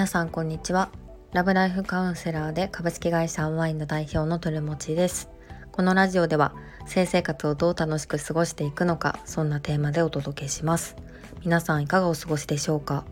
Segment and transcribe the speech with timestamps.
[0.00, 0.90] 皆さんこんにちは。
[1.34, 5.28] ラブライフカウンセラーで株式会社アンワインの代表のトルモチです。
[5.72, 6.54] このラジオでは
[6.86, 10.96] 性生活をどう楽しく過ごしていくのかそんなテーマでお届けします。
[11.44, 13.04] 皆さんいかがお過ごしでしょうか？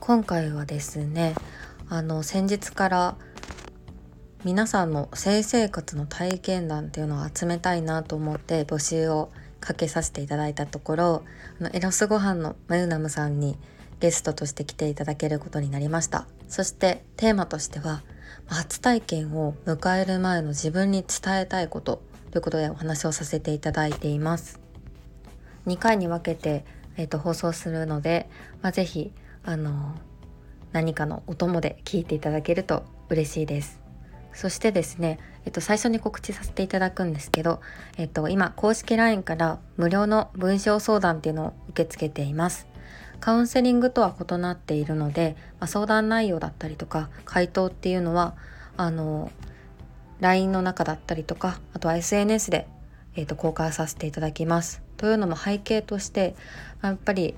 [0.00, 1.36] 今回はですね
[1.88, 3.16] あの先日から
[4.42, 9.30] 皆さんの性生活の体験談っていうのを集めたいなと思って募集を
[9.60, 11.24] かけさせていただいたところ
[11.60, 13.56] あのエロスご飯のマユナムさんに
[14.00, 16.26] ゲストとして来ていただけることになりました。
[16.48, 18.02] そしてテーマとしては
[18.46, 24.60] 初体験を迎える前の自分に伝えたいことということでお話をさせていただいています。
[25.66, 26.64] 2回に分けて、
[26.96, 28.28] えーと、放送するので、
[28.62, 29.12] まあ、ぜひ
[29.44, 29.94] あの
[30.72, 33.80] 何かのお供で聞いていただけると嬉しいです。
[34.32, 37.60] そしてですね、えっと、最初に告知させていただくんですけど、
[37.96, 42.66] えっと、今公式 LINE から無料の文章相談っていうのを受け付けています。
[43.20, 48.34] カウンセリングとは異なっているので、まあ、相談内容だったりとか回答っていうのは
[48.76, 49.30] あの
[50.20, 52.66] LINE の中だったりとかあとは SNS で、
[53.14, 54.82] えーと、公開させていただきます。
[54.96, 56.34] というのも背景として
[56.82, 57.34] やっぱり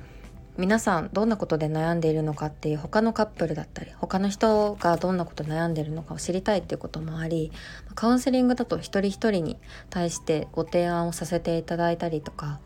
[0.58, 7.52] 皆さんどんなことで悩んでいるのかっていう他のカップルだったり他の人がどんなこと悩んでいるのかを知りたいっていうこともあり
[7.94, 9.56] カウンセリングだと一人一人に
[9.88, 12.58] 対してご提案をさせていただいたりとか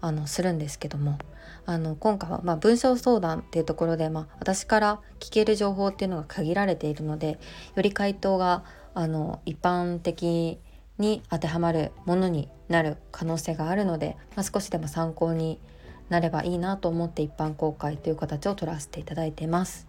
[0.00, 1.18] あのするんですけども
[1.64, 7.38] あの今回はま文章相談っていうところで、まあ、私から聞ける情報っていうのが限られているので
[7.74, 10.58] より回答があの一般的
[10.98, 15.60] に当てはまるものになる可能性があるので、まあ、少しでも参考に
[16.08, 19.86] なればいいなと思って一般公開という形を取らせていただいてます。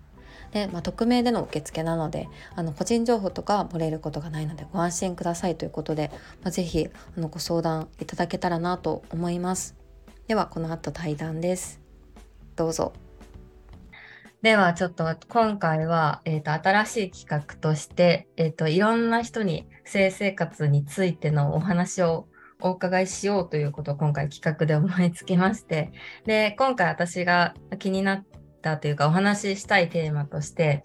[0.52, 9.77] で、まあ、匿名での受付なのであの個人情報とか漏れることがないのでご安心くださいということで、まあ、ぜひあのご相談いただけたらなと思います。
[10.28, 11.80] ではこの後対談です。
[12.58, 12.92] どうぞ。
[14.42, 22.28] ではちょっと今回は、えーと、新しい企画として、えーと、いろんな人に性生活についてのお話を
[22.60, 25.92] お伺いしようということを今回企画で思いつきまして
[26.26, 28.26] で今回私が気になっ
[28.62, 30.84] たというかお話ししたいテーマとして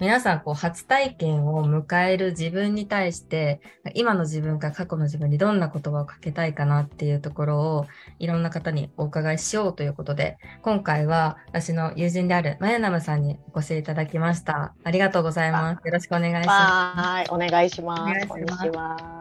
[0.00, 3.60] 皆さんこう初体験を迎える自分に対して
[3.94, 7.86] 今の自分か過去の自分にどんな言葉をかけたいかなっていうところを
[8.18, 14.74] いろんな方にお伺いしようということで今回は私の友人であるマヤナムさんにお越しいただきました。
[14.82, 15.86] ありがとうございます。
[15.86, 17.00] よろしくお願いします。
[17.00, 18.26] はいお願いします。
[18.26, 19.20] こんにちは。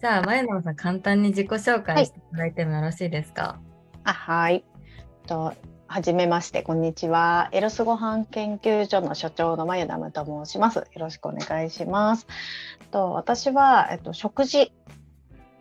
[0.00, 3.58] じゃあマヤナムさん簡単に自己紹介していただいてもよろしいですか、はい、
[4.04, 4.64] あはい
[5.26, 5.54] と
[5.94, 7.48] はじめまして、こんにちは。
[7.52, 10.78] エロスごはん研究所の所長のまゆだむと申します。
[10.78, 12.26] よろしくお願いします。
[12.90, 14.72] と私は、えっと、食事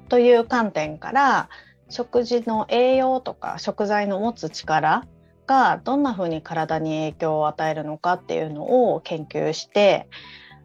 [0.10, 1.50] という観点から
[1.88, 5.06] 食事の栄養とか食材の持つ力
[5.46, 10.08] がどんな風に体に影響を与えるのかっていうのを研究して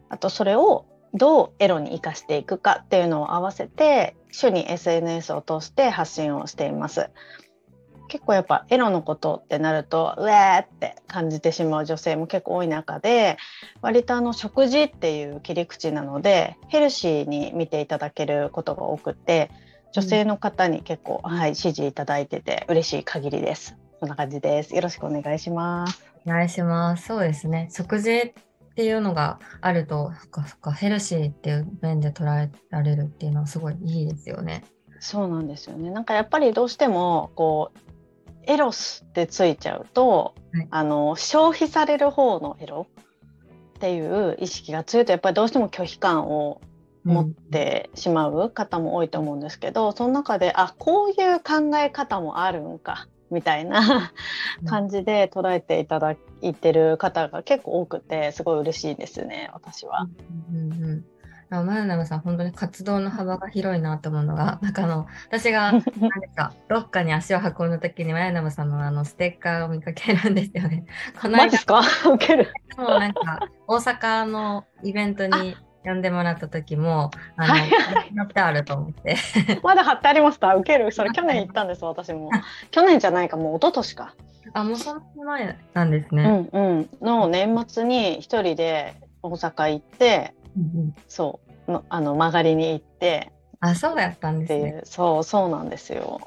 [0.09, 7.11] あとそれをどうエロに生かしていくかっていうのを合わせて主に SNS を通して発信をしています。
[8.09, 13.37] 結構やっぱエロのことってなるとうえーって感じてしまう女性も結構多い中で
[13.81, 19.49] 割とあの食事っていう切り口なのでヘルシーに見ていただけることが多くて
[19.93, 23.75] 女性の方に結構、はい、支持いただいてて嬉しい限りです。
[23.99, 24.75] こんな感じです。
[24.75, 26.03] よろしくお願いします。
[26.25, 27.07] お願いします。
[27.07, 27.69] そうですね。
[27.71, 28.33] 食事っ
[28.75, 34.63] ていうのがあると、そっかそっかヘルシーっていう面で捉えられるっていうのはすごいいいですよね。
[34.99, 35.91] そうなんですよね。
[35.91, 37.79] なんかやっぱりどうしてもこう
[38.49, 42.87] エロスってついちゃうと、はい、あの消費される方のエロ
[43.77, 46.59] っていう意識が強いとやっぱりどうしても拒否感を
[47.03, 54.11] 持ってしまう方も多いと思うんですけど、うん、その中であこういう考え方もあるんかみたいな
[54.67, 60.07] 感じで捉えていただいてる方が結構多くてすごい嬉しいですね私は。
[60.49, 61.05] うんうんうん
[61.49, 70.85] マナナムさん、本当に活動の幅が広いなと思うのが、 なんかあの、私が、 何か、どっかに足を運んだ時に、マヤナムさんのあの、ステッカーを見かけるんですよね。
[71.21, 71.81] この間、ですか？
[72.13, 72.51] 受ける。
[72.77, 79.15] もうなんか、大阪のイベントに呼んでもらった時も、あの、貼ってあると思って。
[79.63, 80.53] まだ貼ってありました？
[80.55, 80.91] 受ける？
[80.91, 82.29] それ去年行ったんです、私も。
[82.71, 84.13] 去年じゃないか、もう一昨年か。
[84.53, 86.47] あ、もうその前なんですね。
[86.53, 86.89] うんうん。
[87.01, 90.33] の年末に一人で大阪行って、
[91.07, 91.71] そう。
[91.71, 93.31] のあの曲がりに行って。
[93.61, 94.81] あそうやったんですね。
[94.85, 96.21] そうそうなんですよ。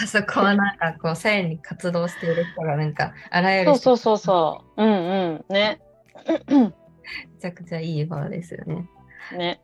[0.00, 4.84] あ そこはなんかこう性に活動している人がなんかあらゆるそうそうそうう。
[4.84, 5.44] んうん。
[5.48, 5.80] ね。
[6.48, 6.72] め
[7.40, 8.88] ちゃくちゃいい場ですよね。
[9.32, 9.60] ね。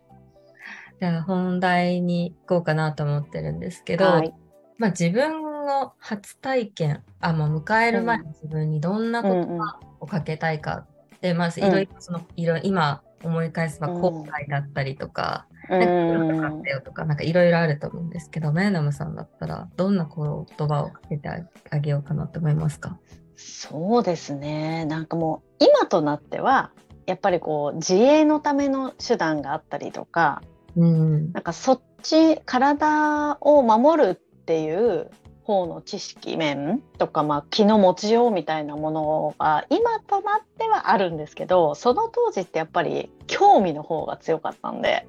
[1.01, 4.33] じゃあ本題に行こうかなと思ってるんですけど、はい、
[4.79, 10.87] まあ自分分を初体験あもう迎える前の自分にどんな言葉をかけたいか
[11.21, 19.69] で、まずいろいろそのいろ今思い返せば後悔だったりとか、うん、なんかったよとか、なんかいろいろあると思うんですけど、メイナムさんだったら。
[19.77, 21.29] どんな言葉をかけて
[21.71, 22.99] あげようかなと思いますか？
[23.37, 24.85] そうですね。
[24.85, 26.71] なんかもう今となっては
[27.07, 30.43] やっぱりこう自衛のための手段があったりとか、
[30.77, 35.11] うん、なんかそっち体を守るっていう
[35.45, 45.07] 方の知識面とか、まあ、気の持ちようみたいなものが今となってはあるんですけどその当時ってやっぱり興味の方が強かったんで、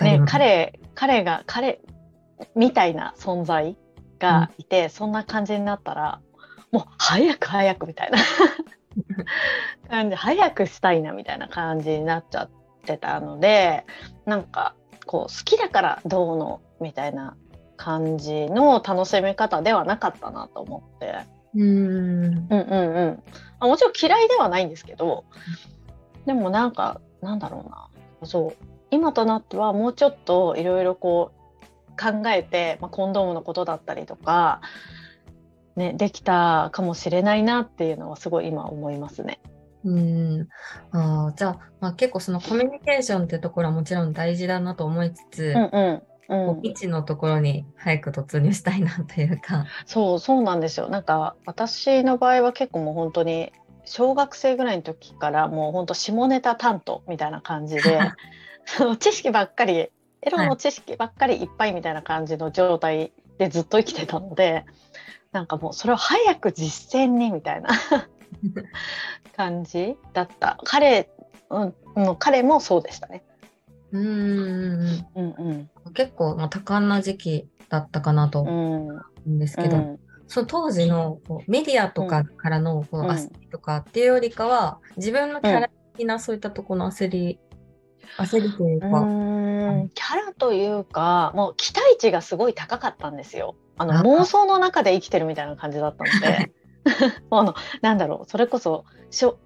[0.00, 1.80] ね、彼彼が彼
[2.54, 3.76] みたいな存在
[4.18, 6.20] がいて、うん、そんな感じになったら
[6.70, 8.18] もう早く早くみたいな。
[9.88, 12.50] 感じ早くしたいなみたいな感じになっちゃっ
[12.86, 13.84] てたので
[14.24, 14.74] なんか
[15.04, 17.36] こう好きだからどうのみたいな
[17.86, 21.18] 感じの楽しみ方ではなかったなと思って。
[21.54, 21.62] うん。
[21.62, 23.22] うんうんうん。
[23.60, 25.24] あもちろん嫌いではないんですけど
[26.26, 28.26] でもなんかなんだろうな。
[28.26, 28.64] そう。
[28.90, 34.60] 今となってはもうちょっといろいろこう考えて、まあ、コンドームのことだったりとか、
[35.76, 39.38] ね、できたかもしれないなっていうのはすごい今思いますね。
[39.84, 40.48] うん。
[40.90, 49.66] あじゃあ、まあ、結構そのコミュニケーションってところはもちろん大事だなと思いつつ、うんうんうん、未知のところに早く突入したいなというか。
[49.84, 53.52] そうそうなんですよなんか私の場合は結構もう本当に
[53.84, 58.00] 小学生ぐらいの時からもう本当下ネタ担当みたいな感じで
[58.66, 59.90] その知識ばっかり
[60.22, 64.64] エロの知識ばっかりいっぱいみたいな感じの状態でずっと生きてたので
[65.30, 67.68] なんかもうそれを早く実践にみたいな
[69.36, 71.08] 感じだった彼,、
[71.50, 71.74] うん、
[72.18, 73.22] 彼もそうでしたね。
[73.96, 87.38] うんうんうん結構、まあ、多感な時期だったかなと思うんですけど、うん、その当時のこうメディアとかからのこの焦りとかっていうよりかは、自分のキャラ的なそういったところの焦り、
[88.18, 93.56] 焦りというか、うキャラというかもう期待値がすごい高かったんですよ。
[93.78, 96.52] あの妄想の中で生きてるみたいな感じだったので。
[97.30, 98.84] あのなんだろうそれこそ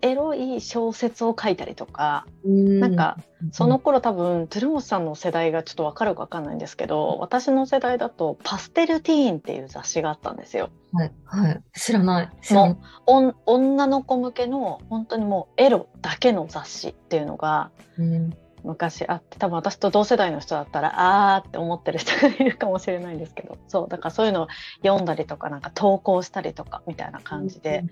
[0.02, 3.18] エロい小説を書いたりとかなんか
[3.52, 10.70] その頃多分鶴本さんの世代がちょっと分かるか分かんないんですけど私の世代だと「パステルティーン」っていう雑誌があったんですよ。
[10.92, 12.30] はい、はい、知らない。
[12.52, 24.48] もう女の子向けの本当にもうエロだけの雑誌っていうのが、うん昔あって多分私と同世代の人だったらあーって思ってる人がいるかもしれないんですけどそうだからそういうのを
[24.82, 27.90] 読んだりとかなんか投稿したりとかみたいな感じで、うん、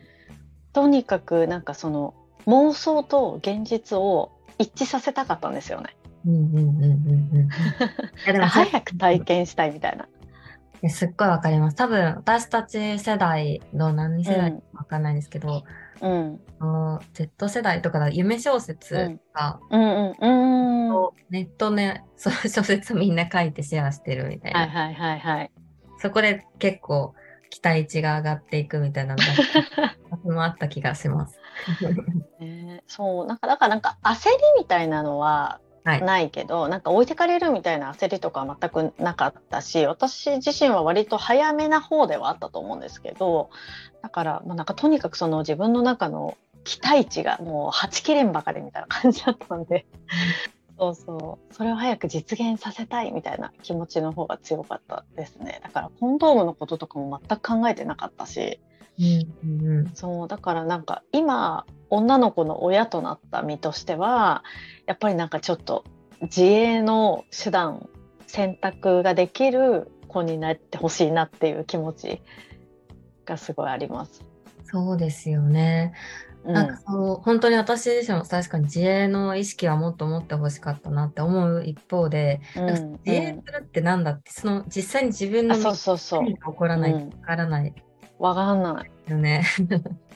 [0.72, 2.14] とにかくなんかその
[2.46, 5.94] 妄想と現実を一致させたかったんですよね。
[8.48, 10.08] 早く体験したいみたいな。
[10.88, 11.76] すっごいわかります。
[11.76, 15.62] 多分私たち世代の何世代かわかんないですけど、うん、
[17.12, 25.50] Z 世代とかだ夢小説が、うんうんうん、ネットね その小説みんな書いてシェアしてるみたいな、はいはいはいはい、
[25.98, 27.14] そこで結構
[27.50, 29.16] 期待値が上がっていくみたいな
[30.24, 31.40] の もあった気がします。
[32.40, 35.60] えー、そうなんかだからなんか焦りみたいなのは
[36.00, 43.50] ないけど、はい、なんか置いてかれるみたいな焦りとか全くなかったし私自身は割と早めな方ではあったと思うんですけど
[44.02, 49.86] だから、まあ、なんかとにかくその自分の中の期待値がもうはちきれんばかりみたいな感じだったんで
[50.78, 51.54] そうそう。
[51.54, 55.60] それを早く実現させたいみたいな気持ちの方が強かったですね。
[55.62, 58.60] だからコンドームのこととかも全く考えてなかったし、
[58.98, 60.28] うんうん、そう。
[60.28, 64.44] だからなんか今女の子の親となった身としては
[64.86, 65.84] やっぱりなんかちょっと
[66.22, 67.88] 自衛の手段
[68.26, 72.22] 選択ができる子になってほしいなっていう気持ち
[73.24, 74.22] がすごいあります。
[74.64, 75.94] そうですよね。
[76.44, 87.74] なんかそう、うん、本当に私自身も確かに自衛の意識はもっと持ってほしかったなって思う一方で、うん、自衛するってなんだって、その実際に自分のそうそうそう起こらないわからない。
[88.18, 88.90] わかんない。
[89.10, 89.44] よね。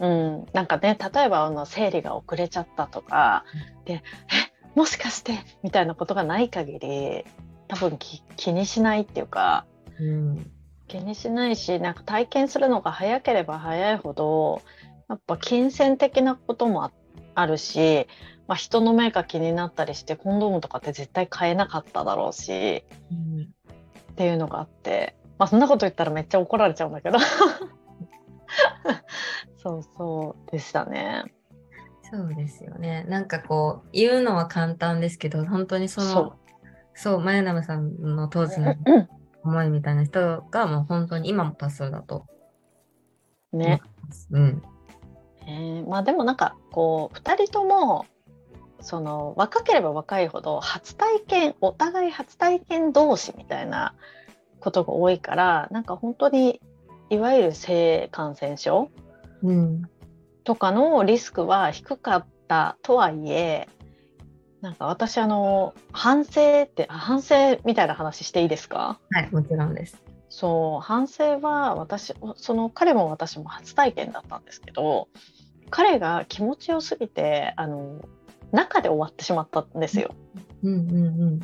[0.01, 3.45] うん、なんかね例えばあの生理が遅れちゃったとか、
[3.85, 4.03] でえ
[4.75, 7.25] もしかしてみたいなことがない限り
[7.69, 7.99] 多分
[8.37, 9.67] 気にしないっていうか、
[9.99, 10.51] うん、
[10.89, 14.63] 気にしないしなんか体験するのが早ければ早いほど
[15.09, 16.91] やっぱ金銭的なことも
[17.35, 18.07] あるし、
[18.47, 27.19] まあ、人の目が気になったりしてコンドームとかって絶対買えなかっただろうし、うん、っていうのがあって、まあ、そんなこと言ったらめっちゃ怒られちゃうんだけど
[29.59, 31.25] そうそうでしたね。
[32.03, 33.05] そうですよね。
[33.09, 36.37] なんかこう言うのは簡単ですけど本当にその
[36.95, 38.75] そう前ナムさんの当時の
[39.43, 42.27] 思いみたいな人がもう本当に今も多数だと
[43.53, 43.81] ね。
[44.31, 44.63] うん。
[45.47, 48.07] えーまあでもなんかこう2人とも
[48.81, 53.95] その若ければ若いほど初体験お互い初体験同士みたいな
[54.61, 56.61] ことが多いからなんか本当に
[57.12, 58.90] いわゆる性感染症
[59.42, 59.83] うん。
[60.45, 63.69] とかのリスクは低かったとはいえ
[64.61, 68.99] なんか私あの反省ってあ反省みたいな話していいですか？
[69.11, 70.02] はい、もちろんです。
[70.28, 75.09] そう反省は私その彼も私も初体験だったんですけど
[75.71, 78.00] 彼が気持ちよすぎてあの
[78.50, 80.14] 中で終わってしまったんですよ。
[80.62, 81.40] うんうんうん。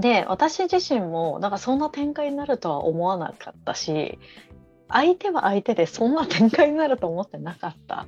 [0.00, 4.18] で私自身もなんかそんな展開になるとは思わなかったし
[4.88, 8.06] 相手は相手でそんな展開になると思ってなかった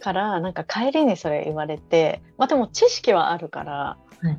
[0.00, 4.38] からなんか帰りにそれ言われてまあでも知識はあるから、はい。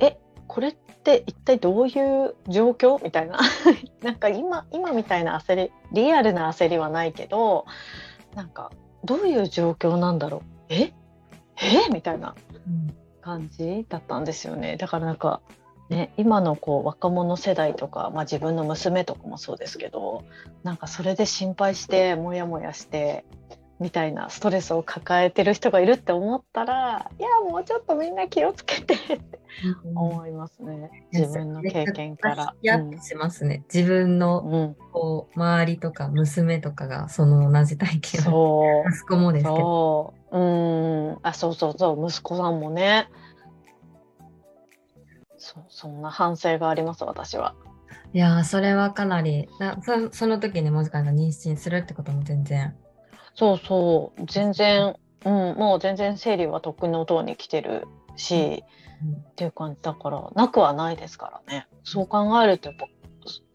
[0.00, 0.06] え？
[0.06, 0.18] え？
[0.46, 1.90] これって一体どうい
[2.26, 3.02] う状況？
[3.02, 3.38] みたいな。
[4.02, 7.66] なんか今今みたいな焦りリアルな焦りはないけど
[8.34, 8.70] なんか
[9.04, 10.40] どういう状況なんだろう？
[10.68, 10.92] え？
[11.56, 11.88] え？
[11.92, 12.34] みたいな
[12.66, 12.94] うん。
[13.22, 14.78] 感じだったんですよね。
[14.78, 15.42] だからなんか
[15.90, 20.24] ね今のこう若者世代とか、まあ、自分の娘とかもそうですけど
[20.62, 23.24] なんかそれで心配してモヤモヤして
[23.80, 29.40] みたいなストレスを抱えてる人がいるって思ったらいやもうちょっとみんな気をつけてって
[29.94, 30.90] 思いますね。
[31.12, 32.54] 自分の経験から。
[32.62, 33.64] やっしますね。
[33.72, 34.52] 自分のうん。
[34.52, 34.76] うん。
[34.92, 39.56] こう周りとか娘とかがその同じ体験を息子もですけど。
[39.56, 40.38] そう。
[40.38, 41.18] うん。
[41.22, 42.08] あそうそうそう。
[42.08, 43.08] 息子さんもね
[45.40, 47.54] そうそんな反省があります私は。
[48.12, 52.76] いやーそれはかなりなそその時にもしかしたら妊娠するってことも全然。
[53.34, 54.26] そうそう。
[54.26, 58.62] 全然、うん、もう全然生理はとっくの塔に来てるし、
[59.02, 59.12] うん。
[59.14, 61.66] っていう感じだからなくはないですからね。
[61.84, 62.78] そう考えるとやっ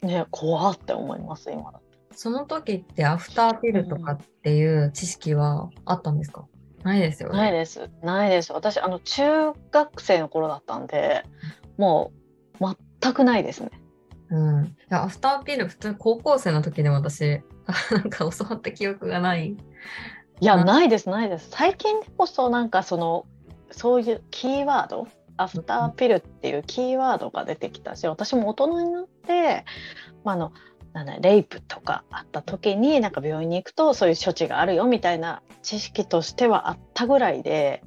[0.02, 1.80] ぱね怖って思います今だ
[2.12, 6.46] その時ってアフターピルとかっていう知識はあったんですか、
[6.82, 7.36] ないですよね。
[7.36, 7.90] ないです。
[8.02, 8.52] ないです。
[8.52, 11.24] 私あの中学生の頃だったんで
[11.76, 12.12] も
[12.60, 12.64] う
[13.00, 13.70] 全くないですね。
[14.30, 17.42] うん、いやアフターピル普通に高校生の時でも私
[17.92, 19.56] なんか教わった記憶がない。
[20.40, 21.48] いや、うんないですないです。
[21.50, 23.26] 最近でこそなんかその
[23.70, 25.06] そういうキーワード？
[25.38, 29.64] アフターピルっていうキーワードが出てきたし私も大人になって、
[30.24, 30.52] まあ、あの
[30.92, 37.82] なんだレイプとかあった時になんか病院に行くとそういう処置があるよみたいな知識としてはあったぐらいで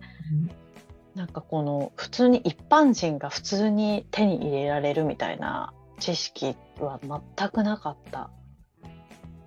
[1.15, 8.29] なんかこの普通に一般人が普通に手に入れられるみたいな知識は全くなかった。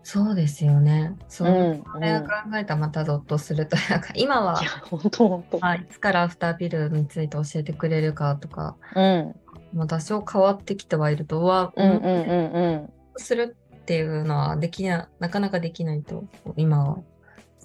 [0.04, 1.16] そうですよね。
[1.28, 5.58] そうう、ん、考えたらまたゾッとするというか今はいや本当本当。
[5.64, 9.34] あいつからアフターピルについて教えてくれるかとか、うん
[9.72, 12.10] まあ、多少変わってきてはいるとは、うんうんうん
[12.52, 12.92] うん。
[13.16, 16.24] するっていうのはできななかなかできないと
[16.56, 16.98] 今は、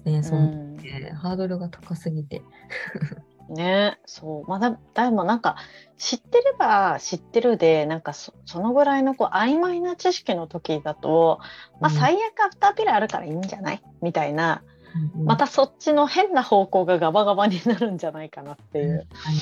[0.04, 0.82] ね、そうんの、
[1.16, 2.42] ハードルが高すぎて。
[3.48, 3.98] ね。
[4.06, 4.50] そう。
[4.50, 5.56] まあだでもなんか
[5.96, 11.40] 知ってれば知ってるでなんかそそのぐらいのこう曖昧な知識の時だと、
[11.80, 13.82] まあ、最悪アフターピルあるからいいんじゃない？
[14.02, 14.62] みたいな。
[15.14, 19.34] うんまたそっちの変な方向がガバガバになるんじゃないかなっていうはい。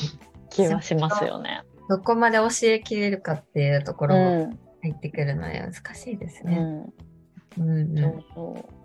[0.50, 1.62] 気はしますよね。
[1.88, 4.58] どこまで教えきれるかっていうとこうろもん。
[4.82, 6.56] 入ってくるので難しいですね。
[7.58, 7.62] うん。
[7.62, 8.02] うんうん。
[8.02, 8.75] そうそう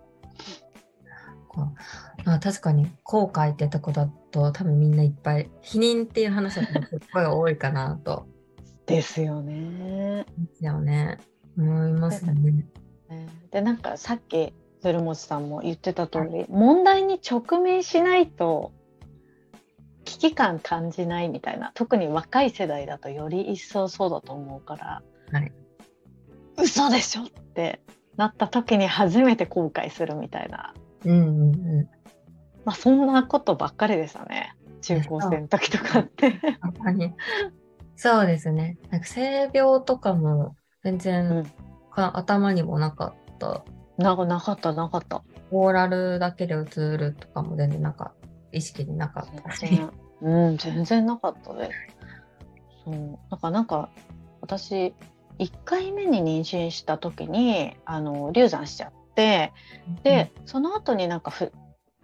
[2.26, 6.66] あ確かに後悔ってとこだと多分みんないっぱい否認っていう話だっ
[7.14, 8.28] ごい多いかなと
[8.86, 10.26] ですよね。
[10.38, 11.20] ですよね
[11.58, 12.34] 思いますね。
[12.34, 18.72] ねでなんかさっき鶴持さんも言ってた通り問題に直面しないと
[20.06, 25.52] 危機感感じないみたいな特に若い世代だとより一層そうだと思うから、はい
[26.58, 27.82] 嘘でしょって
[28.18, 30.74] なった時に初めて後悔するみたいな、
[31.06, 31.90] うんうんうん。
[32.66, 36.40] まあ、そんなことばっかりでしたね中高生の時とかって。
[37.96, 38.78] そうですね。
[38.90, 41.52] なんか性病とかも全然、うん
[41.92, 43.64] か頭にもなかった。
[43.98, 45.24] ななかったなかった。
[45.52, 48.14] オーラルだけでうつるとかも全然なんか
[48.52, 49.68] 意識になかったし。
[49.68, 49.92] 全然、
[50.22, 51.72] うん、全然なかったです。
[52.86, 53.90] そう、なんか、なんか、
[54.40, 54.96] 私。
[55.40, 59.54] 1回目に妊娠した時に、あの流産しちゃって、
[60.04, 61.52] で、その後になんかふ。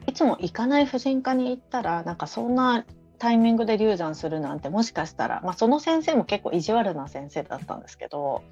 [0.05, 2.85] いつも行かない婦人科に行ったら、なんかそんな
[3.17, 8.43] タイミングで流産するなんて、もしかしたら、まあ、その先生も結構意地悪な先生だったんですけど。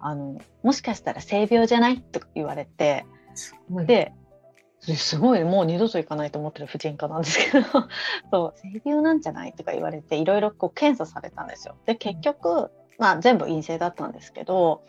[0.00, 4.12] あの、もしかしたら性病じゃないとか言われて、すごいで、
[4.96, 7.66] すごいもう二度と行かないと思ってる婦人科なんですけど
[8.32, 11.76] そう性病なんじゃないとか言われていろいろこう検査されたんですよ。
[11.84, 14.82] で結局まあ、全部陰性だったんですけど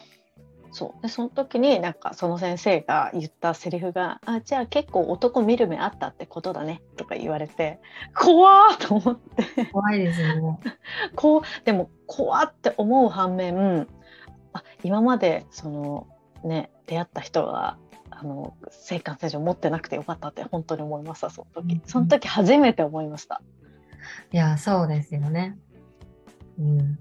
[0.72, 7.80] そうでその時になんかその先生が言ったセリフが「あじゃあ結構男見る目あったってことだね」とか言われて
[8.16, 10.60] 怖ーと思って怖いですよね。
[11.16, 13.88] こうでも怖って思う反面
[14.54, 16.08] あ今までその
[16.44, 17.78] ね出会った人が
[18.10, 23.42] あの性感染症持ってなくてよかったって本当に思いましたその時その時初めて思いました。
[24.32, 25.58] いや、そうですよね。
[26.60, 27.00] うん。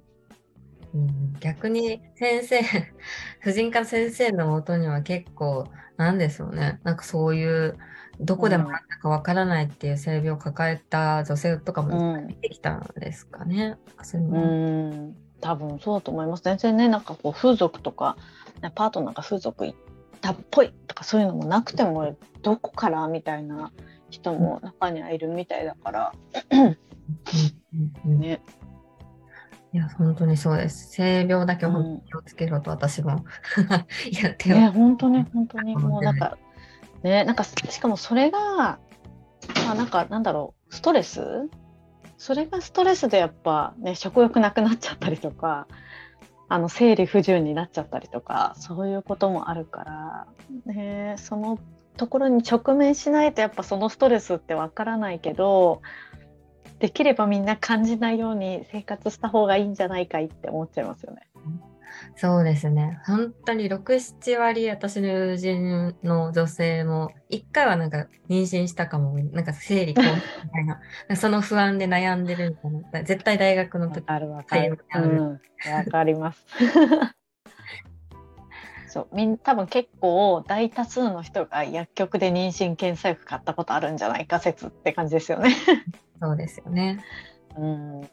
[0.95, 2.61] うん、逆に先生、
[3.41, 5.67] 婦人科先生のもとには結構、
[5.97, 6.81] なんでしょうね。
[6.83, 7.77] なんかそういう、
[8.21, 12.27] どこでもらったかわからないっていう性病を抱えた女性とかもうん。
[12.27, 13.79] 見てきたんですかね。
[14.03, 15.17] そういうん。
[15.41, 18.17] 多分そうだと思います全然ねなんかこう風俗とか
[18.63, 19.79] ねパートナーが風俗行っ
[20.21, 23.73] たっぽいとかそういうのもなくてもどこからみたいな
[24.11, 26.13] 人も中にはいるみたいだから。
[28.05, 28.41] ね。
[29.73, 30.91] いや、本当にそうです。
[30.91, 33.25] 性病だけ本当に気をつけろと私も。
[34.23, 36.37] やってねは本当に本当にうんもうなんか
[37.03, 38.79] ねなんかしかもそれがま
[39.71, 40.75] あなんかなんだろう。
[40.75, 41.49] ストレス？
[42.19, 45.67] それがストレスでやっぱね食欲なくなっちゃったりとか
[46.49, 50.27] あの生理不順になっちゃったりとかそういうこともあるから
[50.67, 51.59] ねその
[51.97, 55.81] ところに直面しないとやっぱそのストレスってわからないけど
[56.81, 61.29] できればみんな感じないように生活した方がいいんじゃないかいって思っちゃいますよね。
[62.17, 62.99] そうですね。
[63.05, 70.81] 本当に6、7割私の友人の女性も、1回はなんか妊娠したかも、なんか生理後みたいな、
[71.17, 73.07] その不安で悩んでるみたいな。
[73.07, 74.73] 絶対大学のわ時かるわかる。
[74.73, 76.47] わかります。
[78.91, 85.55] そう、みん多分結構大多数の人が薬局で妊娠検査薬買ったことあるんじゃないか説って感じですよね。
[86.21, 87.03] そうですよね。
[87.57, 88.09] うん、い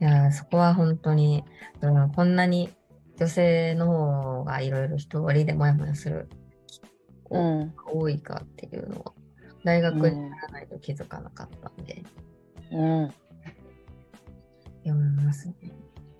[0.00, 1.44] やー、そこは本当に、
[1.82, 2.70] うんこんなに
[3.18, 6.28] 女性の方がいろいろ一人でもやもやする
[7.30, 9.12] うん、多いかっていうのは、
[9.64, 12.04] 大学にならないと気づかなかったんで、
[12.72, 13.14] うん、
[14.84, 15.54] 読みますね。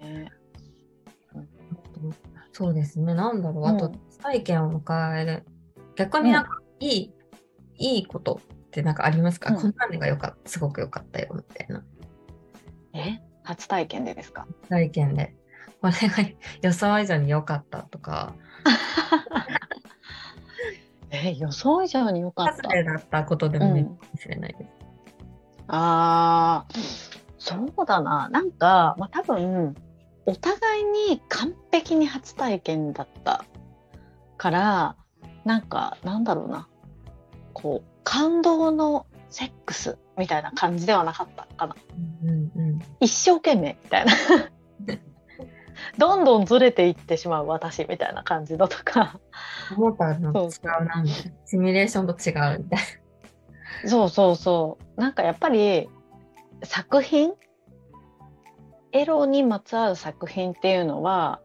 [0.01, 0.33] ね
[2.57, 3.13] そうですね。
[3.13, 3.65] なんだろう。
[3.65, 3.93] うんあと、
[4.23, 5.45] 体験を迎える。
[5.95, 7.15] 逆になんか、いい、
[7.77, 11.85] いいことってなんかありますか、うんこんなのがよかった、すごく良かったよ、みたいな
[12.95, 14.47] え、初体験でですか？
[14.71, 15.37] 体験で。
[15.83, 16.15] これが
[16.63, 18.33] 予想以上に良かったとか、
[21.11, 22.73] え、予想以上に良かっ外た。
[22.75, 24.71] れだったことでもいいかもしれないです。
[25.69, 26.73] ああ、
[27.39, 28.31] そうだな。
[28.31, 29.75] なんか、まあ、多分、
[30.27, 33.45] お互いに完璧に初体験だった
[34.37, 34.97] から、
[35.45, 36.69] なんか、なんだろうな。
[37.53, 41.77] こう、感動のセックスみたいな感じではなかったかな。
[42.25, 44.13] うんうん一生懸命みたいな。
[45.99, 49.21] どんどんずれていってしまう私みたいな感じのとか。
[49.77, 51.05] 思ったのと違そううな。
[51.45, 52.81] シミュレーションと違うみたい
[53.89, 55.01] そうそうそう。
[55.01, 55.89] なんかやっぱり
[56.65, 57.33] 作品
[58.97, 61.41] エロにまつわる作品っていうのは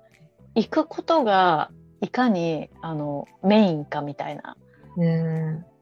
[0.56, 1.70] 行くことが
[2.02, 4.56] いかにあのメインかみたいな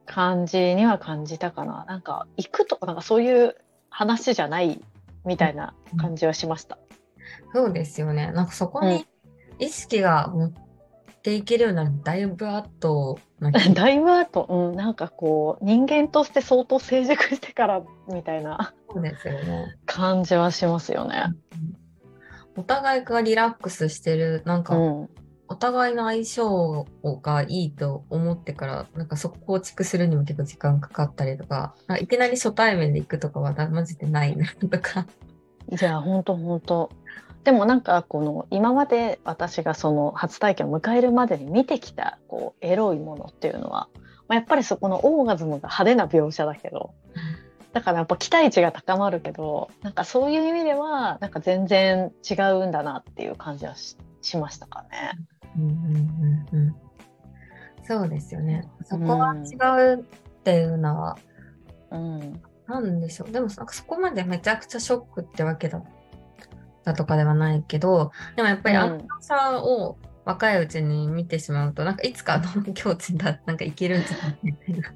[0.06, 1.86] 感じには感じたかな。
[1.88, 3.56] なんか行くとかなんかそういう
[3.90, 4.82] 話じゃない
[5.26, 6.80] みたいな感じはしました。
[7.54, 8.32] そうですよね。
[8.32, 9.06] なんかそこに
[9.60, 10.52] 意識が持っ
[11.22, 19.76] ていけるようになるだいぶ後な気 だいぶあと、うん、なんかこう人間として相当成熟してからみたいなそうですよね。
[19.86, 21.34] 感じはしますよね。
[22.56, 25.10] お互いがリラックスしてる、なんか、うん、
[25.48, 26.88] お互いの相性
[27.22, 35.06] がいいと思ってから、なんかそこ構築するにも結構時間かかったりとか、かいきなり初対面で行くとかはマジでないなとか。
[35.72, 36.90] いや本当本当
[37.44, 43.88] でもなんかこの今まで私がその初体験を迎えるまでに見てきたこうエロいものっていうのは、
[44.28, 46.94] まあ、やっぱりそこのオーガズムが派手な描写だけど
[47.74, 55.18] だからやっぱ期待値が高まるけどなんかそういう意味ではなんか全然違うんだなっていう感じはししましたかね。
[55.58, 55.76] うんうん
[56.52, 56.76] うんうん
[57.90, 58.70] そうですよね。
[58.84, 60.04] そこは違うっ
[60.44, 61.18] ていうのは、
[61.90, 63.32] うんなんでしょう。
[63.32, 65.84] でもなんかそこまでめちゃくちゃショックってわけだっ
[66.86, 74.94] たとかではないけど、でもやっぱりうんあの差を若いうちに見てしまうと、なんかいつかあの 境地だ、なんかいけるんじゃないみたいな。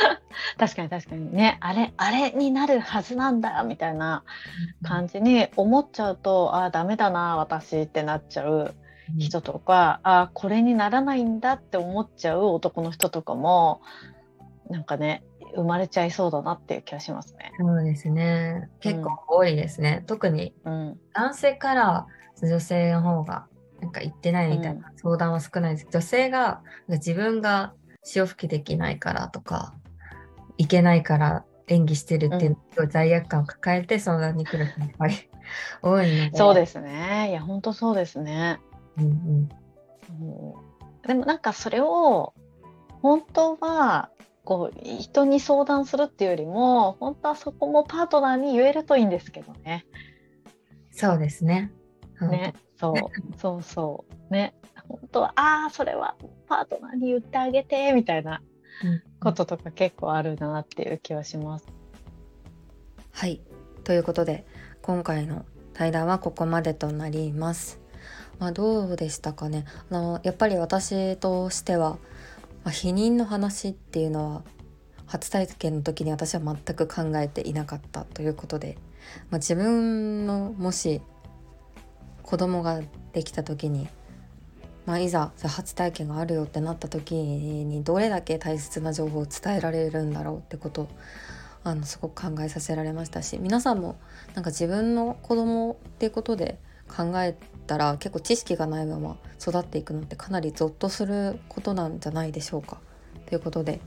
[0.58, 4.24] 確かに確かにねあれあれになるはずなんだみたいな
[4.82, 8.74] 感じに思っちゃうとああダメだな私ってなっちゃう
[9.18, 13.82] 人とか、あこれにならないんだって思っちゃう男の人とかも
[14.70, 15.22] なんかね
[15.54, 17.52] 生まれちゃいそうだなっていう気がしますね。
[17.58, 18.70] そうですね。
[18.80, 20.04] 結構多いですね。
[20.06, 22.06] 特にうん、男性から
[22.40, 23.46] 女性の方が
[23.80, 25.84] なんか言ってないみたいな相談は少ないです。
[25.86, 29.74] うん、女性が自分が潮吹きできないからとか、
[30.58, 32.56] いけないから演技してるっていう
[32.88, 35.14] 罪悪感を抱えて相談に来る人やっぱり
[35.82, 36.36] 多いので。
[36.36, 37.28] そうですね。
[37.30, 38.60] いや、本当そうですね。
[38.98, 39.48] うんうん、
[41.06, 42.34] でもなんかそれを
[43.00, 44.10] 本当は
[44.44, 49.86] こう人に相談するっていうよりも本当はそこもパートナーに言えるといいんですけどね。
[50.90, 51.72] そうですね。
[52.20, 52.94] ね、そう
[53.38, 54.54] そうそうね
[54.86, 56.14] 本当はああそれは
[56.46, 58.42] パートナーに言ってあげてみたいな
[59.20, 61.66] こととか結構あるなっていう気はします。
[63.12, 63.40] はい
[63.84, 64.46] ということで
[64.80, 67.80] 今回の対談はここまでとなります。
[68.38, 71.98] まあ、どうでしたかねあのやっぱり私としては、ま
[72.64, 74.42] あ、避妊の話っていうのは
[75.06, 78.78] 初体験の時に私は全く考えていなかったということで、
[79.30, 81.02] まあ、自分のもし
[82.22, 82.80] 子供が
[83.12, 83.88] できた時に、
[84.84, 90.88] まあ、いざ初体験があるよってなった時にどれだけ大切な情報を伝えられるんだろうってこと
[91.64, 93.96] あのすごく考えさせられましたし皆さんも
[94.34, 102.78] なんか自分の子供っていうことで考えたら結構知識がないまま育っていくのってかなりゾッとすることなんじゃないでしょうか。
[103.26, 103.80] ということで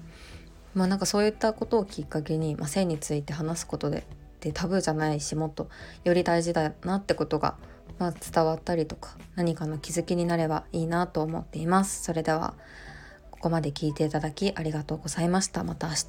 [0.73, 4.05] まあなんかそういったことをきっかけに、まあ、性について話すことで
[4.39, 5.69] でタブーじゃないしもっと
[6.03, 7.55] より大事だなってことが、
[7.97, 12.03] まあ伝わったりとか何かの気づきになればいいなと思っています。
[12.03, 12.53] それでは
[13.31, 15.63] ここまで聞いていただきありがとうございました。
[15.63, 16.05] また明日。